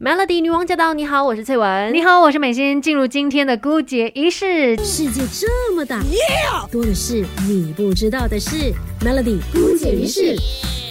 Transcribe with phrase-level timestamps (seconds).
[0.00, 0.92] Melody 女王驾到！
[0.92, 1.94] 你好，我是翠文。
[1.94, 2.82] 你好，我是美心。
[2.82, 4.76] 进入今天的姑姐仪式。
[4.78, 6.02] 世界这么大，
[6.72, 8.72] 多的是你不知道的事。
[9.00, 10.34] Melody 姑姐仪式。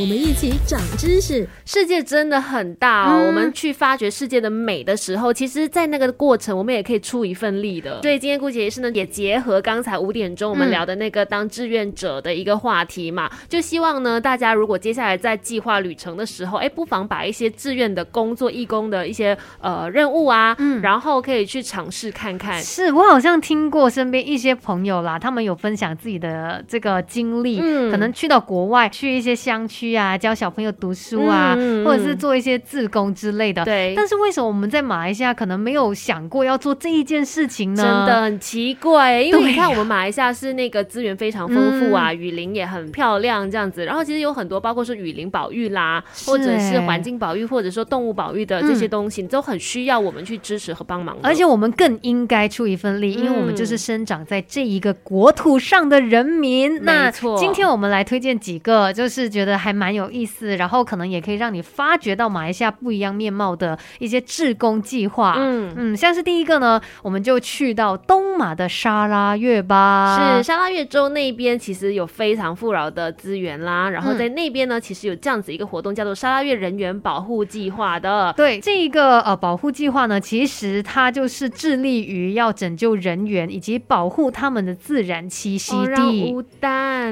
[0.00, 1.46] 我们一起长知识。
[1.66, 8.00] 世界真的很大哦，我们去发掘世界的美的时候，其实，在那个过程，我们也可以出一份力的。
[8.00, 22.58] 所以今天顾姐也是呢，也结合刚才五点钟我们聊的那个当志愿者的一个话题嘛，就希望呢，大家如果接下来在计划旅程的时候，哎，不妨把一些志愿的工作、义工的一些呃任务啊，嗯，然后可以去尝试看看。
[22.62, 29.89] 是我好像听过身边一些朋友啦，他们有分享自己的这个经历，嗯，可能去到国外，去一些乡区。
[29.90, 31.54] 区啊，教小朋友读书啊，
[31.84, 33.64] 或者是做一些自工之类的。
[33.64, 33.94] 对。
[33.96, 37.82] 但是为什么我们在马来西亚可能没有想过要做这一件事情呢？
[37.82, 43.84] 真的很奇怪，因为你看我们马来西亚是那个资源非常丰富啊，雨林也很漂亮这样子。
[43.84, 51.16] 然后其实有很多，包括说雨林保育啦，或者是环境保育，或者说动物保育的这些东西，都很需要我们去支持和帮忙。
[51.22, 56.80] 而且我们更应该出一份力，因为我们就是生长在这一个国土上的人民。
[56.82, 57.38] 没错。
[57.38, 59.69] 今天我们来推荐几个，就是觉得还。
[59.70, 65.36] 还蛮有意思，然后可能也可以让你发掘到马来西亚不一样面貌的一些志工计划。
[65.38, 70.36] 嗯嗯，像是第一个呢，我们就去到东马的沙拉越吧。
[70.36, 78.34] 是沙拉越州那边其实有非常富饶的资源啦，然后在那边呢，其实有这样子一个活动，叫做沙拉越人员保护计划的。
[78.36, 86.34] 对，这一个呃保护计划呢，其实它就是致力于要拯救人员以及保护他们的自然栖息地。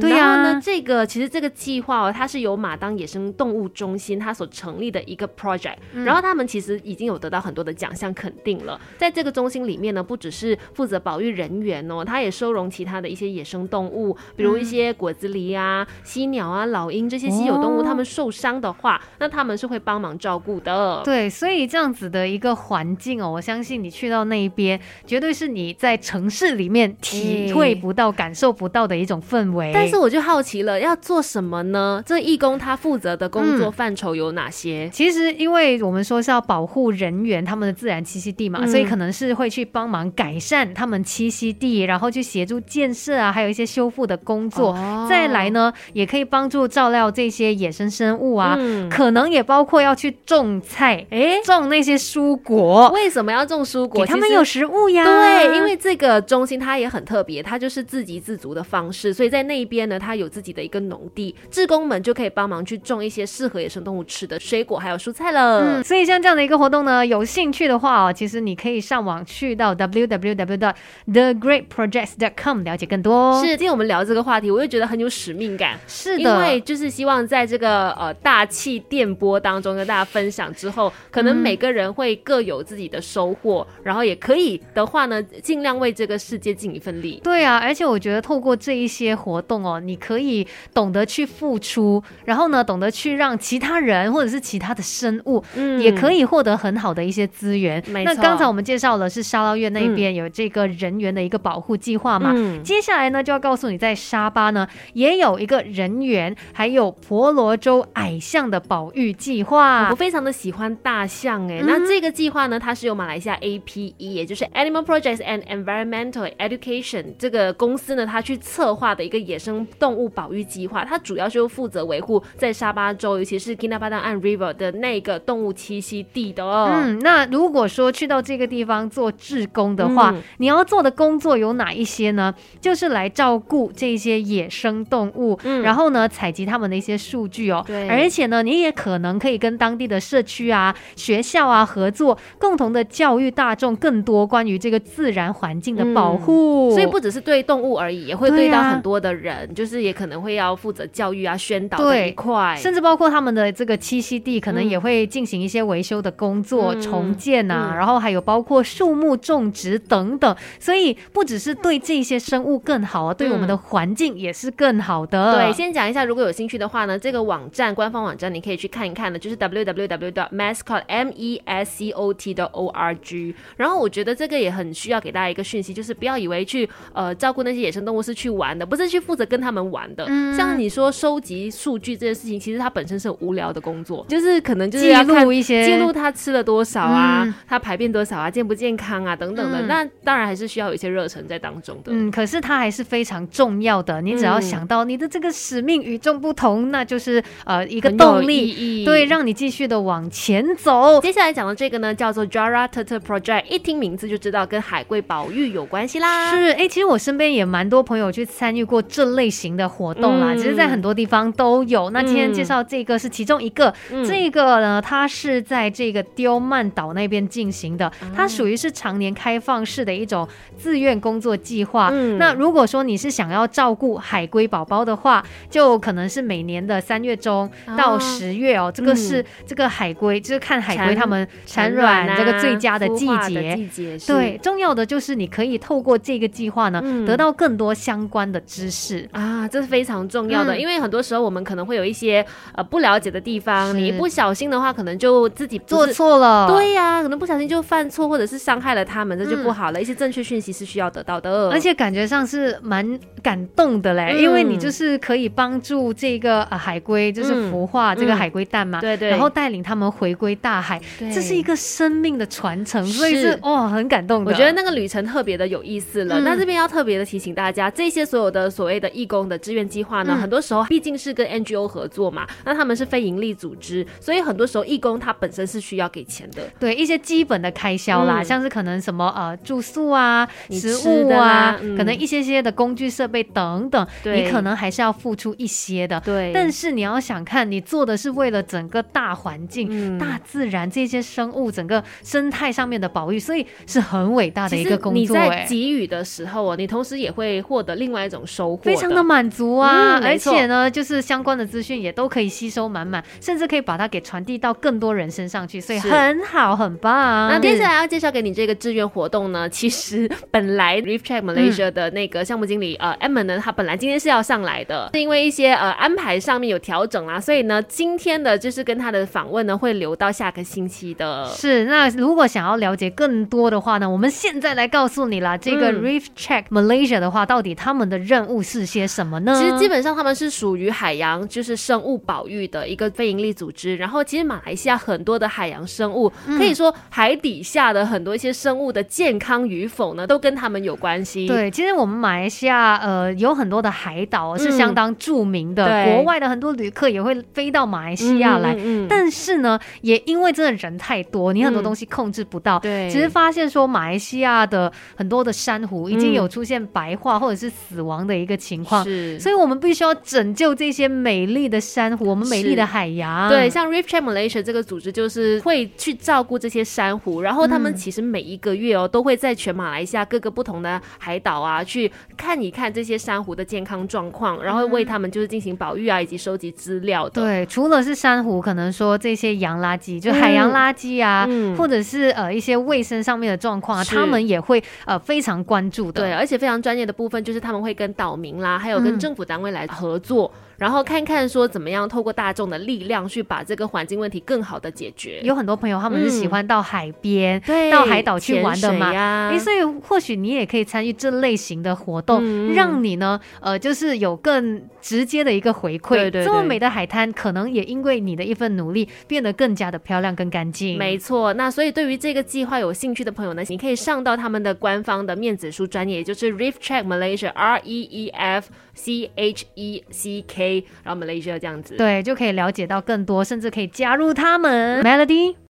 [0.00, 2.45] 对呀，呢，这个其实这个计划哦，它是有。
[2.46, 8.80] 有马当野生动物中心，它所成立的一个 project，然后他们其实已经有得到很多的奖项肯定了。
[8.96, 21.02] 在这个中心里面呢，不只是负责保育人员哦，它也收容其他的一些野生动物，比如一些果子狸啊、犀鸟啊、老鹰这些稀有动物，它们受伤的话，那他们是会帮忙照顾的。
[21.04, 29.72] 对，所以这样子的一个环境哦，我相信你去到那一边，绝对是你在城市里面体会不到、感受不到的一种氛围。
[29.74, 32.02] 但是我就好奇了，要做什么呢？
[32.06, 34.88] 这一工他负责的工作范畴有哪些？
[34.92, 44.76] 其实，因为我们说是要保护人员他们的自然栖息地嘛，所以可能是会去帮忙改善他们栖息地，然后去协助建设啊，还有一些修复的工作。
[45.08, 48.58] 再来呢，也可以帮助照料这些野生生物啊，
[48.90, 52.90] 可能也包括要去种菜，哎，种那些蔬果。
[52.90, 54.04] 为什么要种蔬果？
[54.06, 55.04] 他们有食物呀。
[55.04, 62.56] 对，因为这个中心它也很特别，它就是自给自足的方式，所以在那边呢，它有自己的一个农地，志工们就可以帮忙。
[62.66, 65.60] 去种一些适合野生动物吃的水果还有蔬菜了。
[65.60, 73.40] 嗯，所以像这样的一个活动呢，有兴趣的话哦，其实你可以上网去到 www.thegreatprojects.com 了解更多。
[73.40, 75.78] 是，今天我们聊这个话题，我又觉得很有使命感。
[75.86, 87.20] 是的，因为就是希望在这个呃大气电波当中跟大家分享之后，可能每个人会各有自己的收获，然后也可以的话呢，尽量为这个世界尽一份力。
[87.22, 90.44] 对啊，而且我觉得透过这一些活动哦，你可以
[90.74, 92.56] 懂得去付出，然后呢。
[92.66, 97.80] 懂得去让其他人或者是其他的生物，嗯，也可以获得很好的一些资源。
[97.90, 102.32] 那刚才我们介绍了是沙捞越那边有这个人员的一个保护计划嘛？
[102.34, 109.88] 嗯，接下来呢就要告诉你，在沙巴呢也有一个人员，还有婆罗洲矮象的保育计划。
[109.90, 120.84] 我非常的喜欢大象哎，那这个计划呢，它是由马来西亚 APE，也就是 Animal Projects and Environmental Education 这个公司呢，它去策划的一个野生动物保育计划。
[120.84, 122.05] 它主要是负责维护
[122.36, 126.44] 在在沙巴州，尤其是 Kinabalan River 的那个动物栖息地的。
[126.44, 132.32] 哦嗯，那如果说去到这个地方做志工的话，你要做的工作有哪一些呢？
[132.60, 137.64] 就是来照顾这些野生动物，然后呢，采集他们的一些数据哦。
[137.66, 146.70] 对，而且呢，你也可能可以跟当地的社区啊、学校啊合作，共同的教育大众更多关于这个自然环境的保护。
[146.70, 152.56] 所以不只是对动物而已，也会对到很多的人，就是也可能会要负责教育啊、宣导这一块。
[152.56, 160.36] 甚至包括他们的这个栖息地，可能也会进行一些维修的工作、重建呐，然后还有包括树木种植等等。
[160.58, 165.34] 所以不只是对这些生物更好啊，对我们的环境也是更好的。
[165.34, 173.34] 对，先讲一下，如果有兴趣的话呢，这个网站官方网站你可以去看一看的，就是 www.mascot m e s c o t 的 o r g。
[173.56, 180.06] 然后我觉得这个也很需要给大家一个讯息，就是不要以为去呃照顾那些野生动物是去玩的，不是去负责跟他们玩的。
[180.36, 181.85] 像你说收集数据。
[181.86, 189.62] 据这件事情，其实它本身是很无聊的工作，就是可能就是记录一些记录他吃了多少啊，他排便多少啊，健不健康啊等等的。
[189.62, 191.92] 那当然还是需要有一些热忱在当中的。
[191.92, 194.00] 嗯，可是它还是非常重要的。
[194.02, 201.00] 你只要想到你的这个使命与众不同，那就是呃一个动力，对，让你继续的往前走。
[201.00, 206.32] 接下来讲的这个呢，叫做 Jara Turtle Project，一听名字就知道跟海龟保育有关系啦。
[206.34, 211.90] 是，哎，其实我身边也蛮多朋友去参与过这类型的活动啦，其实在很多地方都有。
[211.90, 213.72] 那今天介绍这个是其中一个，
[214.06, 220.26] 这个呢，它是在这个刁曼岛那边进行的，它属于是常年开放式的一种
[220.56, 221.90] 自愿工作计划。
[222.18, 233.96] 那如果说你是想要照顾海龟宝宝的话，就可能是每年的三月中到十月哦，这个是这个海龟，就是看海龟它们产卵这个最佳的季节。
[234.06, 239.08] 对，重要的就是你可以透过这个计划呢，得到更多相关的知识。
[239.12, 242.24] 啊，这是非常重要的，因为很多时候我们可能会有一些
[242.54, 246.48] 呃不了解的地方，你一不小心的话，可能就自己做错了。
[246.48, 249.80] 对呀，可能不小心就犯错，或者是伤害了他们，这就不好了。
[249.80, 264.24] 一些正确讯息是需要得到的，而且感觉上是蛮感动的嘞，因为你就是可以帮助这个呃海龟，就是孵化这个海龟蛋嘛，对对，然后带领他们回归大海，这是一个生命的传承，所以是哇很感动。
[264.24, 266.20] 我觉得那个旅程特别的有意思了。
[266.20, 286.00] 那这边要特别的提醒大家，这些所有的所谓的义工的志愿计划呢，很多时候毕竟是跟 NGO 合作嘛，那他们是非营利组织，所以很多时候义工他本身是需要给钱的，对一些基本的开销啦，像是可能什么呃住宿啊、食物啊，可能一些些的工具设备等等，你可能还是要付出一些的。
[286.00, 294.96] 对，但是你要想看，你做的是为了整个大环境、大自然这些生物整个生态上面的保育，所以是很伟大的一个工作。
[294.96, 300.00] 你在给予的时候啊，你同时也会获得另外一种收获，非常的满足啊！
[300.02, 307.28] 而且呢，就是相关的资讯也都可以吸收满满，甚至可以把它给传递到更多人身上去，所以很好，很棒。
[307.28, 321.28] 那接下来要介绍给你这个志愿活动呢，其实本来 Reef Check Malaysia 的那个项目经理呃 Emma 呢，他本来今天是要上来的，是因为一些呃安排上面有调整啦，所以呢，今天的就是跟他的访问呢会留到下个星期的。
[321.28, 329.34] 是，那如果想要了解更多的话呢，我们现在来告诉你啦，这个 Reef Check Malaysia 的话，到底他们的任务是些什么呢？
[329.40, 341.26] 其实基本上他们是属于海洋就是生物保育的一个非营利组织，然后其实马来西亚很多的海洋生物，可以说海底下的很多一些生物的健康与否呢，都跟他们有关系。
[341.26, 348.56] 对，其实我们马来西亚呃有很多的海岛是相当著名的，国外的很多旅客也会飞到马来西亚来。
[348.88, 352.58] 但是呢，也因为真的人太多，你很多东西控制不到。
[352.58, 363.30] 对，其实发现说马来西亚的很多的珊瑚已经有出现白化或者是死亡的一个情况，是，所以我们必须要拯救这些美丽的珊瑚，我们美丽的海洋。
[363.30, 377.22] 对，像 Reef Check Malaysia 这个组织就是会去照顾这些珊瑚，然后他们其实每一个月哦都会在全马来西亚各个不同的海岛啊去看一看这些珊瑚的健康状况，然后为他们就是进行保育啊以及收集资料的。
[377.22, 386.00] 对，除了是珊瑚，可能说这些洋垃圾，就海洋垃圾啊，或者是呃一些卫生上面的状况啊，他们也会呃非常关注的。
[386.00, 390.32] 对，而且非常专业的部分就是他们会跟岛民啦，还有跟政府单位来合作。
[390.56, 395.20] 然后看看说怎么样透过大众的力量去把这个环境问题更好的解决。
[395.22, 405.96] 有很多朋友他们是喜欢到海边、对到海岛去玩的嘛，哎，所以或许你也可以参与这类型的活动，让你呢，呃，就是有更直接的一个回馈。
[405.96, 410.78] 对对，这么美的海滩，可能也因为你的一份努力变得更加的漂亮、更干净。
[410.78, 421.16] 没错，那所以对于这个计划有兴趣的朋友呢，你可以上到他们的官方的面子书专业，也就是 Reef Check Malaysia R E E F C H E C K，然后 Malaysia。
[421.38, 424.82] 这样子，对，就可以了解到更多，甚至可以加入他们。
[424.84, 425.36] Melody。